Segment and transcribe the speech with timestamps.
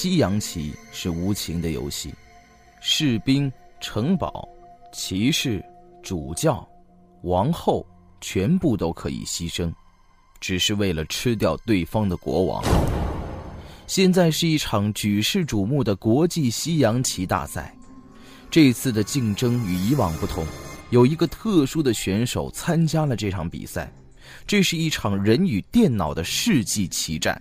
[0.00, 2.14] 西洋棋是无情的游戏，
[2.80, 4.48] 士兵、城堡、
[4.92, 5.60] 骑士、
[6.04, 6.64] 主教、
[7.22, 7.84] 王后，
[8.20, 9.72] 全部都可以牺牲，
[10.38, 12.62] 只是为了吃掉对方的国王。
[13.88, 17.76] 现在是一场举世瞩目的国际西洋棋大赛，
[18.48, 20.46] 这次的竞争与以往不同，
[20.90, 23.92] 有一个特殊的选手参加了这场比赛。
[24.46, 27.36] 这是一场人与电脑的世纪棋战，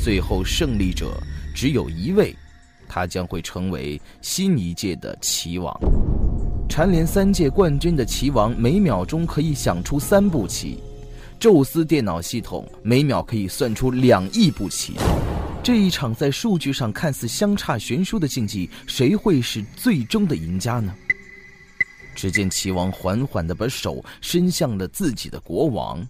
[0.00, 1.20] 最后胜利者
[1.54, 2.34] 只有一位，
[2.88, 5.72] 他将会成为新一届的棋王。
[6.68, 10.80] 蝉联三届冠军的棋王每秒钟可以想出三步棋，
[11.38, 14.94] 宙斯电脑系统每秒可以算出两亿步棋。
[15.62, 20.92] 这一场在数据上看似相差悬殊的竞技，谁会是最终的赢家呢？
[22.14, 26.06] 只见齐王缓缓地把手伸向了自己的国王，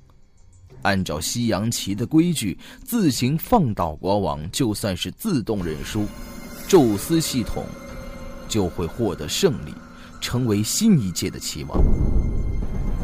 [0.84, 6.06] 按照西洋棋的规矩，自行放倒国王就算是自动认输，
[6.68, 7.64] 宙斯系统
[8.48, 9.74] 就会获得胜利，
[10.20, 11.82] 成为新一届的棋王。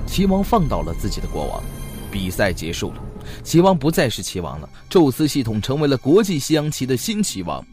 [0.06, 1.62] 齐王放倒了自己的国王，
[2.10, 3.02] 比赛结束了。
[3.42, 7.64] 棋王不再是棋王了，宙斯系统成为了国际西洋棋的新棋王。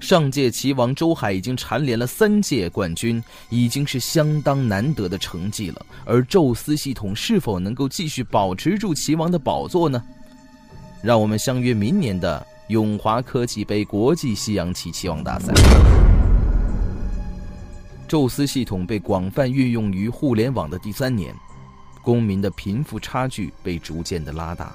[0.00, 5.86] 上届棋王周海已经蝉联了三届冠军，已经是相当难得的成绩了。
[6.04, 10.02] 而宙斯系统是否能够继续保持住棋王的宝座呢？
[11.02, 15.52] 让我们相约明年的永华科技杯国际西洋棋棋王大赛。
[18.06, 21.34] 宙斯系统被广泛运用于互联网的第三年，
[22.02, 24.74] 公民的贫富差距被逐渐的拉大。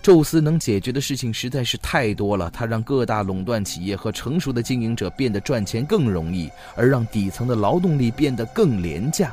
[0.00, 9.32] 宙斯能解决的事情实在是太多了，他让各大垄断企业和成熟的经营者变得赚钱更容易，而让底层的劳动力变得更廉价。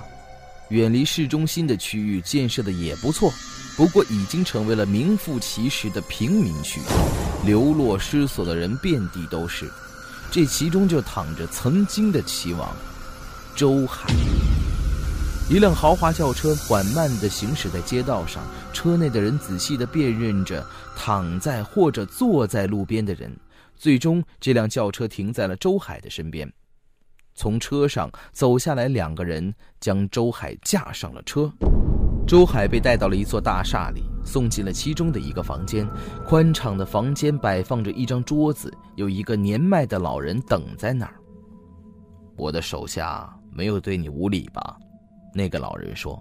[0.69, 3.31] 远离市中心的区域建设的也不错，
[3.77, 6.81] 不过已经成为了名副其实的贫民区，
[7.45, 9.71] 流落失所的人遍地都是。
[10.31, 12.75] 这其中就躺着曾经的齐王
[13.55, 14.09] 周海。
[15.47, 23.31] 一辆豪华轿车缓慢地行驶在街道上，车内的人仔细地辨认着躺在或者坐在路边的人。
[23.75, 26.51] 最终，这辆轿车停在了周海的身边。
[27.35, 31.51] 从车上走下来两个人，将周海架上了车。
[32.25, 35.87] 周海被带到了一座大厦里，送进了其中的一个房间。
[36.25, 41.13] 宽敞的房间摆放着一张桌子，有一个年迈的老人等在那儿。
[42.35, 44.75] 我的手下没有对你无礼吧？
[45.37, 46.17] 那个老人说：“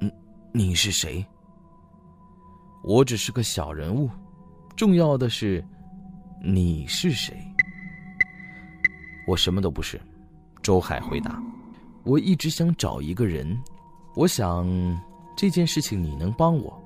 [0.00, 0.10] 你
[0.52, 1.22] 你是谁？
[2.82, 4.08] 我只是个小人物，
[4.74, 5.62] 重要的是
[6.42, 7.36] 你是谁。
[9.26, 10.00] 我什么都不是。”
[10.62, 11.38] 周海回答
[12.04, 13.54] ：“我一直想找一个人，
[14.16, 14.66] 我想
[15.36, 16.82] 这件事情你能帮我。”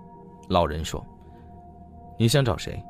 [0.50, 1.06] 老人说
[2.19, 2.82] ：“你想找谁？”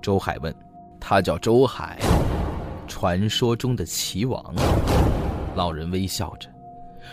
[0.00, 0.54] 周海问。
[1.00, 1.98] “他叫周海，
[2.86, 4.54] 传说中的齐王。”
[5.56, 6.48] 老人微笑着。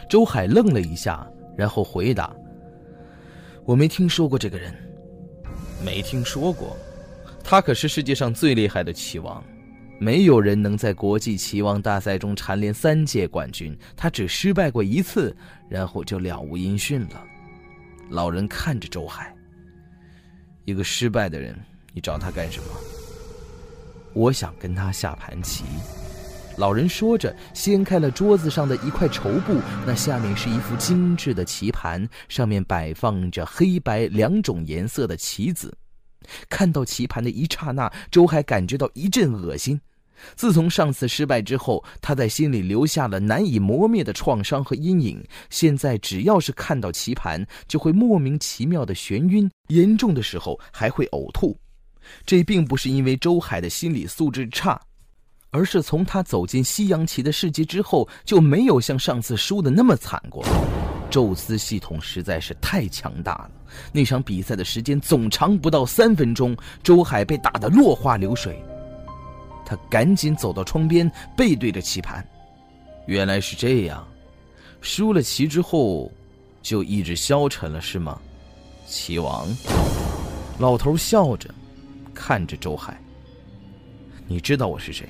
[0.10, 2.34] 周海愣了一下，然后回答
[3.66, 4.74] ：“我没听说过这个人，
[5.84, 6.76] 没听说过。
[7.44, 9.44] 他可是世界上最厉害的棋王，
[10.00, 13.78] 没有人能在国际棋王大赛中蝉联三届冠军。
[13.96, 15.36] 他只失败过一次，
[15.70, 17.24] 然后就了无音讯了。”
[18.10, 19.34] 老人看着周海
[20.66, 21.58] ：“一个失败的人，
[21.94, 22.66] 你找他干什么
[24.14, 25.64] ？”“我想跟他下盘棋。”
[26.58, 35.76] 老人说着，掀开了桌子上的一块绸布，那下面是一副精致的棋盘，上面摆放着黑白两种颜色的棋子。
[36.50, 39.80] 看到棋盘的一刹那，周海感觉到一阵恶心。
[40.36, 45.22] 自从上次失败之后，他在心里留下了难以磨灭的创伤和阴影。
[45.50, 51.58] 现在只要是看到棋盘，就会莫名其妙的眩晕，严重的时候还会呕吐。
[52.26, 54.80] 这并不是因为周海的心理素质差。
[55.54, 60.44] 而是从他走进西洋棋的世界之后，就没有像上次输的那么惨过。
[61.12, 63.52] 宙斯系统实在是太强大了，
[63.92, 68.60] 那场比赛的时间总长不到三分钟，周海被打得落花流水。
[69.64, 72.28] 他赶紧走到窗边，背对着棋盘。
[73.06, 74.04] 原来是这样，
[74.82, 76.12] 输了棋之后，
[76.64, 78.20] 就意志消沉了，是吗？
[78.88, 79.48] 棋王，
[80.58, 81.48] 老头笑着，
[82.12, 83.00] 看着周海。
[84.28, 85.08] 你知道我是谁？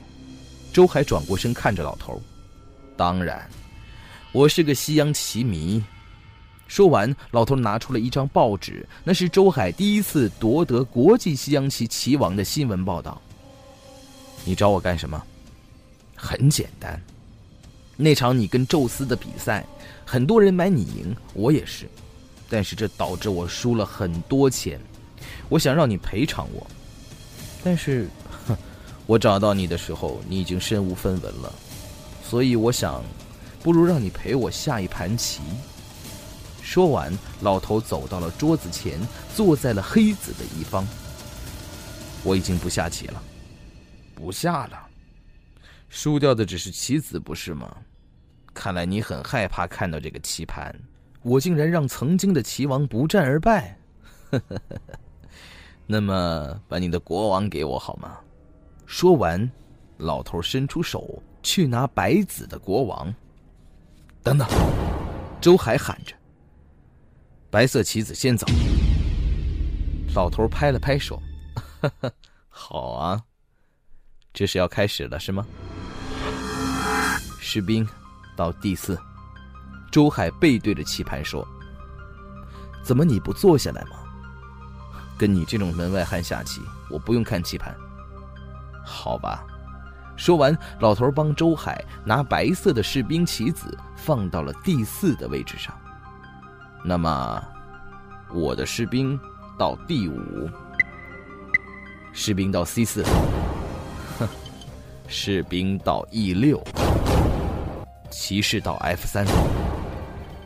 [0.73, 2.19] 周海转过身看着老头
[2.97, 3.47] ：“当然，
[4.31, 5.81] 我是个西洋棋迷。”
[6.67, 13.21] 说完，老头拿出了一张报纸，那是周海第一次夺得国际西洋棋棋王的新闻报道。
[14.43, 15.23] 你找我干什么？
[16.15, 16.99] 很简单，
[17.95, 19.63] 那场你跟宙斯的比赛，
[20.03, 21.87] 很多人买你赢，我也是，
[22.49, 24.81] 但是这导致我输了很多钱，
[25.49, 26.65] 我想让你赔偿我，
[27.63, 28.09] 但是，
[29.05, 31.51] 我找到你的时候，你已经身无分文了，
[32.23, 33.03] 所以我想，
[33.61, 35.41] 不如让你陪我下一盘棋。
[36.61, 37.11] 说完，
[37.41, 38.99] 老头走到了桌子前，
[39.35, 40.87] 坐在了黑子的一方。
[42.23, 43.21] 我已经不下棋了，
[44.15, 44.87] 不下了。
[45.89, 47.75] 输掉的只是棋子，不是吗？
[48.53, 50.73] 看来你很害怕看到这个棋盘。
[51.21, 53.77] 我竟然让曾经的棋王不战而败。
[55.85, 58.17] 那么，把你的国王给我好吗？
[58.93, 59.51] 说完，
[59.97, 63.11] 老头伸出手去拿白子的国王。
[64.21, 64.47] 等等，
[65.41, 66.15] 周海喊着。
[67.49, 68.45] 白色棋子先走。
[70.13, 71.19] 老头拍了拍手
[72.47, 73.19] ：“好啊，
[74.31, 75.43] 这是要开始了是吗？”
[77.41, 77.85] 士兵
[78.35, 78.95] 到第四。
[79.91, 81.43] 周海背对着棋盘说
[82.85, 83.97] ：“怎么你不坐下来吗？
[85.17, 86.61] 跟你这种门外汉下棋，
[86.91, 87.75] 我不用看棋盘。
[88.83, 89.43] 好吧。”
[90.15, 95.75] 说完，老头帮周海拿白色的士兵棋子放到了第四的位置上。
[96.83, 97.43] 那么，
[98.31, 99.19] 我的士兵
[99.57, 100.49] 到第五，
[102.11, 103.03] 士兵到 C 四，
[104.19, 104.27] 哼，
[105.09, 106.63] 士兵到 E 六，
[108.11, 109.25] 骑士到 F 三，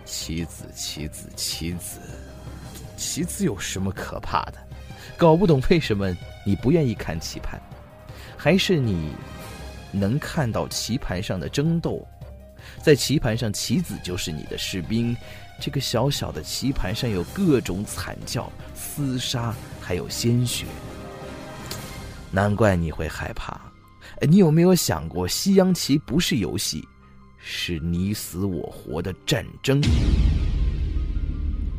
[0.06, 2.00] 棋子，棋子，棋子，
[2.95, 4.54] 棋子有什么可怕的？
[5.18, 6.07] 搞不懂为什么
[6.45, 7.60] 你不愿意看棋盘，
[8.38, 9.12] 还是你
[9.92, 12.06] 能看到棋盘上的争斗？
[12.84, 15.16] 在棋盘上，棋子就是你的士兵。
[15.60, 20.66] 这个小小的棋盘上有各种惨叫、厮杀，还有鲜血。
[22.30, 23.60] 难怪你会害怕。
[24.22, 26.88] 你有没有想过，西洋棋不是游戏，
[27.38, 29.81] 是你死我活的战争？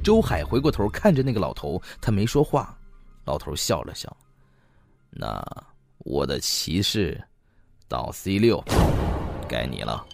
[0.02, 2.76] 周海回过头看着那个老头，他没说话。
[3.25, 4.16] 老头笑了笑
[5.11, 5.44] ：“那
[5.98, 7.20] 我的骑士
[7.88, 8.62] 到 C 六，
[9.48, 10.04] 该你了。”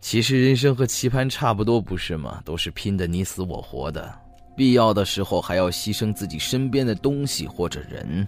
[0.00, 2.40] 其实人生和棋盘差不多，不是吗？
[2.44, 4.18] 都是拼的你死我活的，
[4.56, 8.26] 必要的时候还要牺牲自己身边的东西或者人，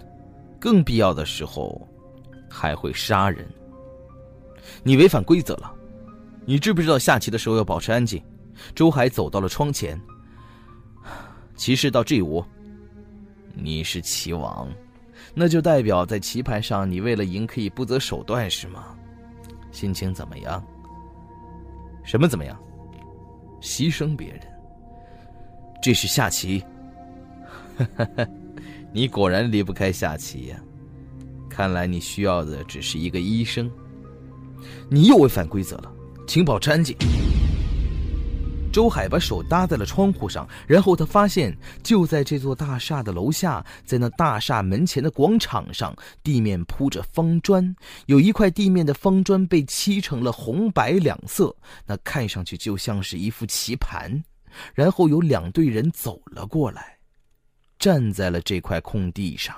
[0.60, 1.88] 更必要的时候
[2.50, 3.48] 还会杀人。
[4.82, 5.75] 你违反规则了，
[6.44, 8.22] 你知不知道下棋的时候要保持安静？
[8.75, 9.98] 周海走到了窗前，
[11.56, 12.44] 骑士到 G 五，
[13.54, 14.70] 你是棋王，
[15.34, 18.84] 那就代表在棋盘上你为了赢可以不择手段，是吗？
[19.70, 20.62] 心情怎么样？
[22.05, 22.58] 什么怎么样？
[23.61, 24.40] 牺牲别人，
[25.82, 26.62] 这是下棋。
[28.93, 30.56] 你果然离不开下棋呀！
[31.49, 33.70] 看来你需要的只是一个医生。
[34.88, 35.90] 你又违反规则了，
[36.26, 36.96] 请保持安静。
[38.72, 47.76] 周海把手搭在了窗户上，然后他发现，就在这座大厦的楼下，在那大厦门前的广场上，地面铺着方砖，
[48.06, 51.54] 有一块地面的方砖被漆成了红白两色，
[51.87, 54.25] 那看上去就像是一副棋盘。
[54.75, 56.97] 然后有两队人走了过来，
[57.78, 59.54] 站在了这块空地上，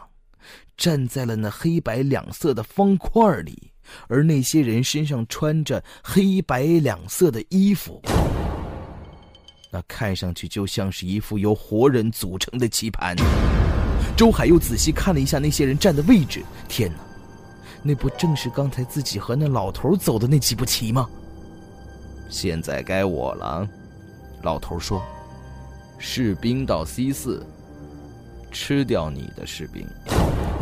[0.76, 3.70] 站在了那黑白两色的方块里，
[4.08, 8.00] 而那些人身上穿着黑白两色的衣服。
[9.74, 13.16] 那看上去就像是一副由活人组成的棋盘。
[14.16, 16.98] 周海又仔细看了一下那些人站的位置，天哪，
[17.82, 21.08] 那不正是刚才自己和那老头走的那几步棋吗？
[22.28, 23.68] 现在该我了，
[24.42, 25.02] 老头说
[25.98, 27.44] ：“士兵到 C 四，
[28.52, 29.84] 吃掉你的士兵。”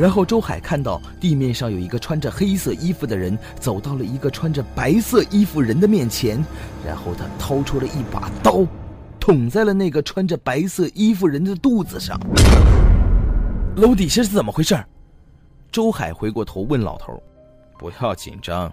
[0.01, 6.43] 然后周海看到地面上有一个穿着黑色衣服的人走到了一个穿着白色衣服人的面前，
[6.83, 8.67] 然后他掏出了一把刀。
[9.23, 12.19] 捅在了那个穿着白色衣服人的肚子上。
[13.77, 14.77] 楼底下是怎么回事？
[15.71, 17.23] 周海回过头问老头
[17.79, 18.71] ：“不要紧张，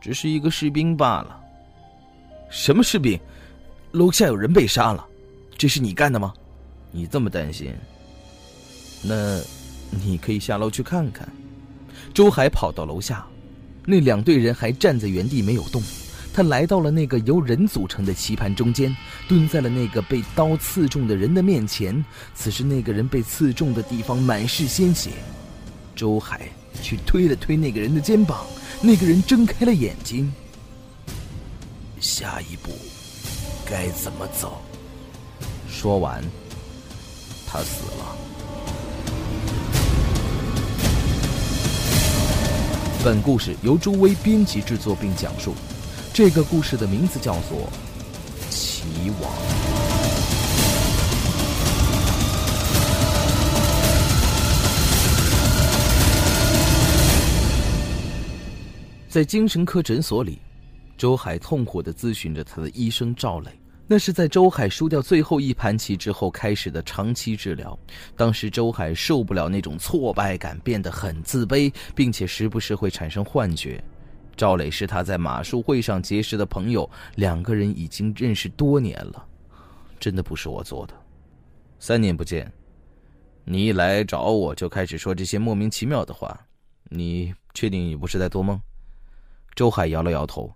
[0.00, 1.40] 只是一个士兵罢了。”
[2.48, 3.18] 什么士兵？
[3.90, 5.04] 楼下有人被杀了，
[5.56, 6.32] 这是你干的吗？
[6.92, 7.74] 你这么担心？
[9.02, 9.40] 那，
[9.90, 11.28] 你可以下楼去看看。
[12.14, 13.26] 周海跑到楼下，
[13.84, 15.82] 那两队人还站在原地没有动。
[16.38, 22.04] 他来到了那个由人组成的棋盘中间，蹲在了那个被刀刺中的人的面前。
[22.32, 25.10] 此时，那个人被刺中的地方满是鲜血。
[25.96, 26.48] 周海
[26.80, 28.46] 去推了推那个人的肩膀，
[28.80, 30.32] 那个人睁开了眼睛。
[31.98, 32.70] 下一步
[33.68, 34.62] 该怎么走？
[35.68, 36.22] 说完，
[37.48, 38.16] 他死了。
[43.02, 45.52] 本故事由朱威编辑制作并讲述，
[46.18, 47.60] 这个故事的名字叫做
[48.50, 49.32] 《齐王》。
[59.08, 60.40] 在精神科诊所里，
[60.96, 63.52] 周海痛苦的咨询着他的医生赵磊。
[63.86, 67.78] 那是在周海输掉最后一盘棋之后开始的长期治疗。
[68.16, 73.80] 当时周海受不了那种挫败感，变得很自卑，并且时不时会产生幻觉。
[74.38, 79.26] 赵磊是他在马术会上结识的朋友，两个人已经认识多年了。
[79.98, 80.94] 真的不是我做的。
[81.80, 82.50] 三年不见，
[83.44, 86.38] 你一来找我就开始说这些莫名其妙的话，
[86.84, 88.60] 你确定你不是在做梦？
[89.56, 90.54] 周海摇了摇头。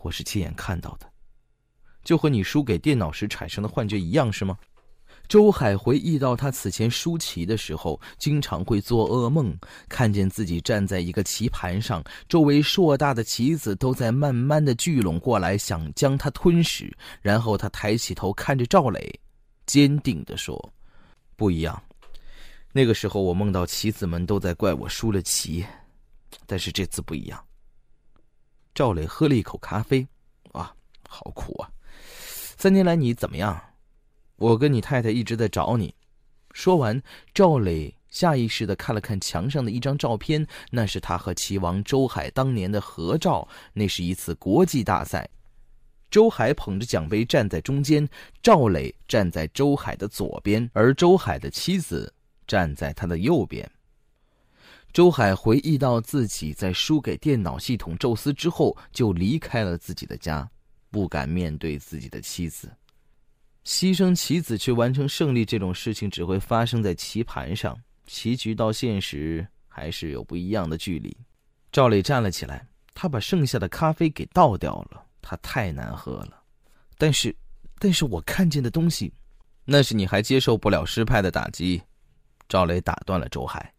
[0.00, 1.06] 我是亲眼看到的。
[2.02, 4.56] 就和你输给电脑时产生的幻觉一样，是吗？
[5.26, 9.56] 周海回忆到他此前输棋的时候，经常会做噩梦，
[9.88, 16.94] 看见自己站在一个棋盘上，周围硕大的棋子都在慢慢的聚拢过来，想将他吞噬。
[17.20, 19.20] 然后他抬起头看着赵磊，
[19.66, 20.72] 坚定地说
[21.36, 21.82] ：“不一样。
[22.72, 25.64] 那个时候我梦到棋子们都在怪我输了棋，
[26.46, 27.42] 但是这次不一样。”
[28.74, 30.06] 赵磊喝了一口咖啡，
[30.52, 30.74] 啊，
[31.08, 31.70] 好苦啊！
[32.56, 33.60] 三年来你怎么样？
[34.36, 35.94] 我跟你太太一直在找你。
[36.52, 43.48] 说完，赵磊下意识的看了看墙上的一张照片，那是他和齐王周海当年的合照。
[43.72, 45.28] 那是一次国际大赛，
[46.10, 48.08] 周海捧着奖杯站在中间，
[48.42, 52.14] 赵磊站在周海的左边，而周海的妻子
[52.46, 53.68] 站在他的右边。
[54.92, 60.48] 周海回忆到自己在输给电脑系统宙斯之后，就离开了自己的家。
[60.88, 62.70] 不敢面对自己的妻子，
[63.64, 71.16] 牺牲棋子去完成胜利这种事情只会发生在棋盘上，棋局到现实还是有不一样的距离。
[71.72, 76.42] 赵磊站了起来，他把剩下的咖啡给倒掉了，他太难喝了。
[76.98, 77.34] 但是，
[77.78, 79.12] 但是我看见的东西，
[79.64, 81.82] 那是你还接受不了失败的打击。
[82.48, 83.72] 赵磊打断了周海，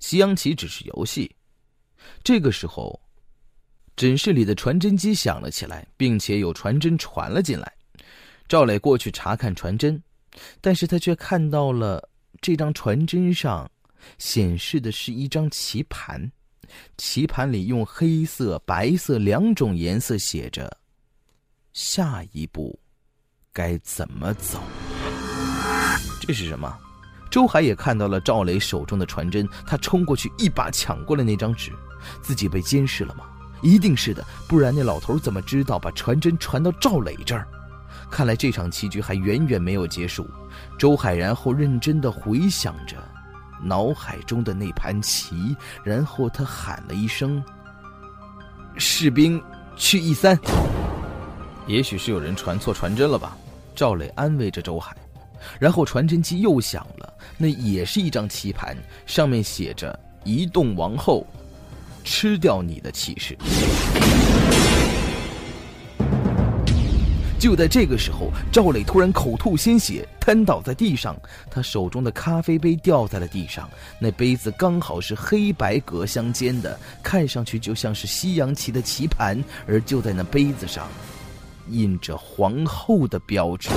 [0.00, 1.34] 西洋棋只是游戏。
[2.24, 3.00] 这个时候。
[3.96, 7.70] 诊室里的传真机响了起来，并且有传真传了进来。
[8.50, 10.02] 赵磊过去查看传真，
[10.60, 12.08] 但是他却看到了
[12.40, 13.70] 这张传真上
[14.18, 16.32] 显示的是一张棋盘，
[16.98, 20.68] 棋盘里用黑色、白色两种颜色写着
[21.72, 22.76] “下一步
[23.52, 24.60] 该怎么走”。
[26.20, 26.76] 这是什么？
[27.30, 31.70] 周海也看到了赵磊手中的传真，他冲过去一把抢过了那张纸。
[32.20, 33.26] 自己被监视了吗？
[33.62, 37.46] 一定是的，不然那老头怎么知道把传真传到赵磊这儿？
[38.10, 40.28] 看来这场棋局还远远没有结束。
[40.78, 42.96] 周海然后认真的回想着
[43.62, 47.42] 脑海中的那盘棋，然后他喊了一声
[48.76, 49.42] ：“士兵，
[49.76, 50.38] 去 E 三。”
[51.66, 53.36] 也许是有人传错传真了吧？
[53.74, 54.96] 赵磊安慰着周海。
[55.58, 58.76] 然后传真机又响了，那也是一张棋盘，
[59.06, 61.26] 上面写着“移动王后”。
[62.02, 63.36] 吃掉你的骑士！
[67.40, 71.16] 就在这个时候，赵磊突然口吐鲜血，瘫倒在地上。
[71.50, 73.66] 他手中的咖啡杯掉在了地上，
[73.98, 79.42] 那杯子刚好是黑白格相间的，看上去就像是西洋棋的棋盘。
[79.66, 80.86] 而就在那杯子上，
[81.70, 83.70] 印着皇后的标志。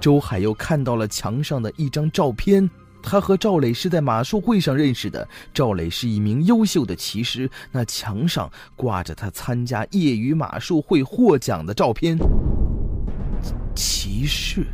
[0.00, 2.70] 周海又看到了墙上的一张照片。
[3.02, 5.26] 他和赵磊是在马术会上认识的。
[5.52, 12.16] 赵磊是一名优秀的骑师，那墙上挂着他参加业余马术会获奖的照片。
[13.78, 14.66] 骑士，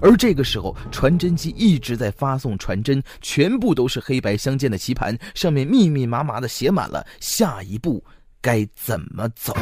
[0.00, 8.02] 而这个时候，传真机一直在发送传真，全部都是黑白相间的棋盘，上面密密麻麻的写满了下一步
[8.40, 9.54] 该怎么走。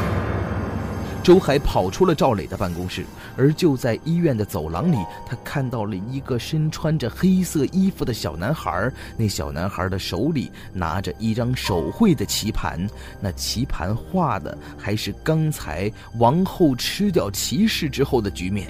[1.23, 3.05] 周海跑出了赵磊的办公室，
[3.37, 8.91] 而就在医院的走廊里，他看到了一个身穿着黑色衣服的小男孩。
[9.17, 12.89] 那小男孩的手里拿着一张手绘的棋盘，
[13.21, 18.67] 那棋盘画的还是刚才王后吃掉骑士之后的局面。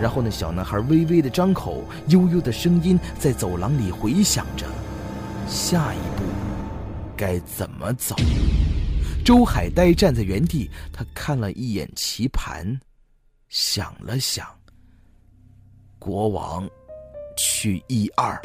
[0.00, 4.66] 然后，那小男孩微微的张口，悠悠的声音在走廊里回响着
[5.46, 6.24] ：“下一步
[7.16, 8.16] 该怎么走？”
[9.24, 12.78] 周海呆站在原地，他看了一眼棋盘，
[13.48, 14.44] 想了想。
[15.98, 16.68] 国王，
[17.36, 18.36] 去一二。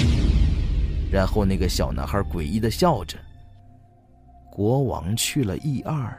[1.12, 3.18] 然后那个小男孩诡异的笑着。
[4.52, 6.16] 国王去了一二，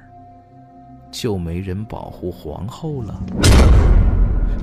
[1.13, 3.23] 就没人保护皇后了。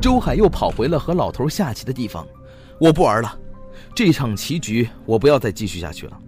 [0.02, 2.28] 周海又跑回了和老头下棋的地方。
[2.82, 3.38] 我不玩了，
[3.96, 6.20] 这场棋局我不要再继续下去了。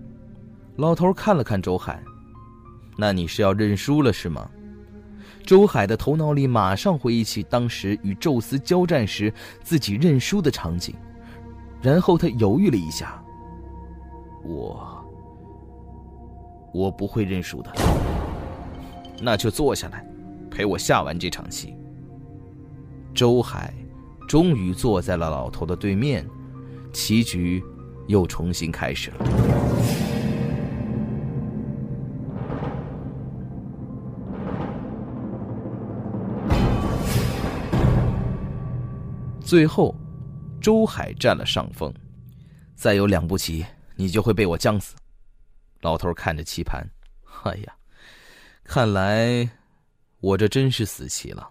[0.78, 2.02] 老头看了看周海，
[2.98, 4.50] 那你是要认输了是吗？
[5.46, 10.94] 周海的头脑里马上回忆起当时与宙斯交战时自己认输的场景，
[11.82, 13.24] 然后他犹豫了一下。
[14.44, 15.06] 我，
[16.74, 17.72] 我不会认输的。
[19.22, 20.06] 那就坐下来，
[20.52, 21.74] 陪我下完这场棋。
[23.14, 23.74] 周海
[24.28, 26.28] 终于坐在了老头的对面，
[26.92, 27.64] 棋局
[28.08, 29.47] 又重新开始了。
[39.48, 39.96] 最后，
[40.60, 41.94] 周海占了上风。
[42.76, 43.66] 再有两步棋。
[44.00, 44.94] 你就会被我将死。
[45.82, 46.88] 老头看着棋盘，
[47.44, 47.76] 哎呀，
[48.64, 49.50] 看来
[50.20, 51.50] 我这真是死棋了。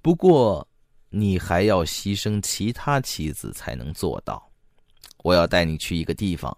[0.00, 0.66] 不过，
[1.10, 4.50] 你还要牺牲其他棋子才能做到。
[5.24, 6.56] 我要带你去一个地方。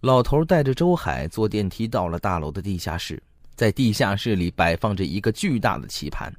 [0.00, 3.20] 老头带着周海坐电梯到了大楼的地下室，
[3.56, 6.32] 在地下室里摆放着一个巨大的棋盘，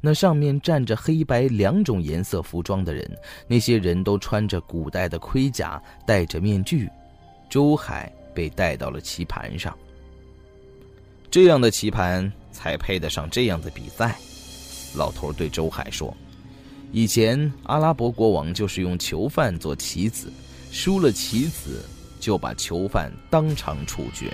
[0.00, 3.10] 那上面站着黑白两种颜色服装的人，
[3.46, 6.88] 那些人都穿着古代的盔甲，戴着面具。
[7.48, 9.76] 周海被带到了棋盘上。
[11.30, 14.16] 这样的棋盘才配得上这样的比赛。
[14.96, 16.16] 老头对周海说
[16.90, 20.32] ：“以前阿拉伯国王就是用囚犯做棋子，
[20.72, 21.84] 输了棋子
[22.18, 24.32] 就把囚犯当场处决，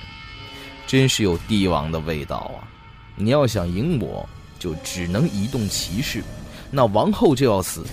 [0.86, 2.68] 真是有帝王的味道啊！
[3.14, 6.22] 你要想赢我，就只能移动骑士，
[6.70, 7.84] 那王后就要死，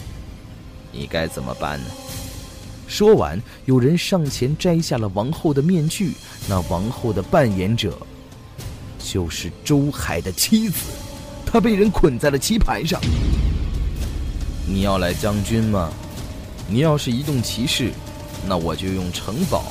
[0.91, 1.86] 你该怎么办呢？”
[2.88, 6.13] 说完，有人上前摘下了王后的面具。
[6.48, 7.98] 那王后的扮演者，
[9.00, 10.79] 就是周海的妻子。
[11.46, 12.99] 她被人捆在了棋盘上。
[14.67, 15.89] 你要来将军吗？
[16.67, 17.91] 你要是移动骑士，
[18.45, 19.63] 那我就用城堡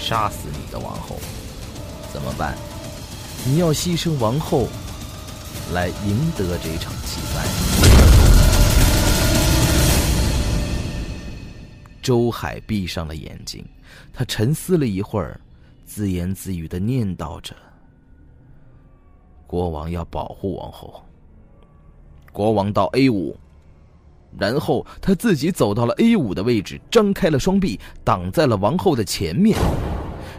[0.00, 1.16] 杀死你的王后。
[2.12, 2.56] 怎么办？
[3.44, 4.68] 你要牺牲王后，
[5.72, 7.42] 来赢得这场棋赛。
[12.00, 13.66] 周海闭上了眼睛，
[14.12, 15.40] 他沉思了一会儿，
[15.84, 17.54] 自言自语的念叨着
[19.44, 21.02] ：“国王要保护王后。”
[22.32, 23.36] 国王到 A 五，
[24.38, 29.58] 然后他自己走到了 A 五的位置，张开了双臂，挡在了王后的前面。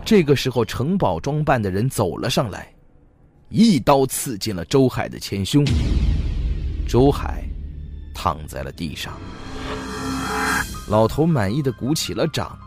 [0.06, 2.72] 这个时候，城堡装扮的人走了上来，
[3.50, 5.64] 一刀刺进了周海的前胸。
[6.88, 7.44] 周海
[8.14, 9.14] 躺在了地上。
[10.90, 12.58] 老头满意的鼓起了掌，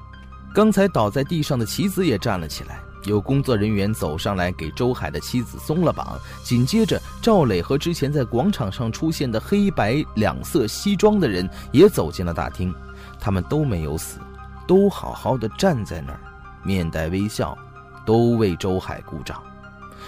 [0.55, 2.81] 刚才倒在地上的棋子也站了起来。
[3.05, 12.75] 有工作人员走上来给周海的妻子松了绑，紧接着赵磊和之前在广场上出现的黑白两色西装的人也走进了大厅。
[13.19, 14.19] 他们都没有死，
[14.67, 16.21] 都好好的站在那儿，
[16.63, 17.57] 面带微笑，
[18.05, 19.43] 都为周海鼓掌。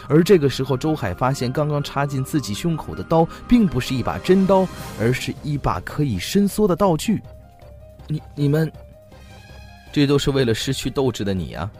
[0.08, 4.66] 而这个时候，周海发现刚刚插进自己胸口的刀并不是一把真刀，
[5.00, 7.22] 而是一把可以伸缩的道具。
[8.08, 8.70] 你你们，
[9.92, 11.70] 这都是为了失去斗志的你啊！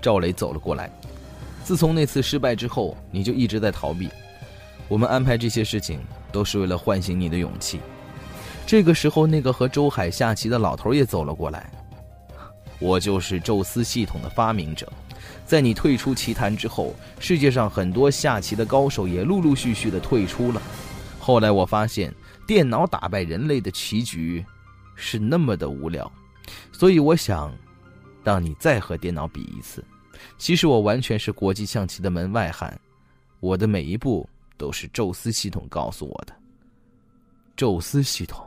[0.00, 0.90] 赵磊走了过来。
[1.64, 4.08] 自从那次失败之后，你就一直在逃避。
[4.88, 7.80] 我们安排这些事情，都是为了唤醒你的勇气。
[8.66, 11.70] 这个时候，那个和周海下棋的老头也走了过来。
[12.78, 14.90] 我就是宙斯系统的发明者。
[15.52, 20.62] 在你退出棋坛之后，世界上很多下棋的高手也陆陆续续的退出了。
[21.20, 22.10] 后来我发现，
[22.46, 24.42] 电脑打败人类的棋局。
[24.94, 26.10] 是那么的无聊，
[26.72, 27.54] 所以我想，
[28.24, 29.84] 让你再和电脑比一次。
[30.38, 32.80] 其实我完全是国际象棋的门外汉，
[33.40, 36.34] 我的每一步都是宙斯系统告诉我的。
[37.56, 38.42] 宙斯系统，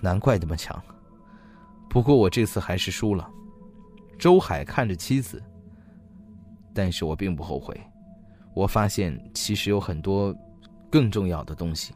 [0.00, 0.82] 难怪那么强。
[1.90, 3.28] 不过我这次还是输了。
[4.18, 5.42] 周海看着妻子，
[6.74, 7.78] 但是我并不后悔。
[8.54, 10.34] 我发现其实有很多
[10.90, 11.92] 更重要的东西。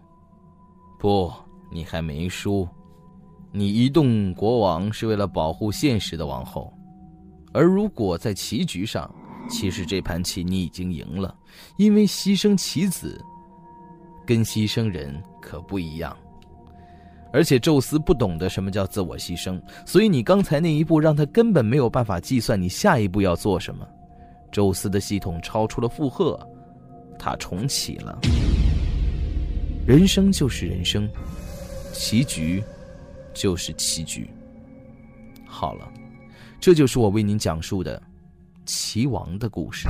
[0.98, 1.32] 不，
[1.72, 2.66] 你还没输。
[3.52, 6.72] 你移动国王是为了保护现实的王后，
[7.52, 9.08] 而如果在棋局上，
[9.48, 11.36] 其实这盘棋你已经赢了，
[11.76, 13.20] 因为牺牲棋子，
[14.26, 16.16] 跟牺牲人可不一样。
[17.32, 23.86] 而且宙斯不懂得什么叫自我牺牲，所以你刚才那一步让他根本没有办法计算你下一步要做什么。
[24.54, 26.38] 宙斯的系统超出了负荷，
[27.18, 28.16] 他重启了。
[29.84, 31.06] 人生就是人生，
[31.92, 32.62] 棋局。
[33.36, 34.30] 就是棋局。
[35.44, 35.92] 好了，
[36.60, 38.00] 这就是我为您讲述的
[38.64, 39.88] 棋王的故事。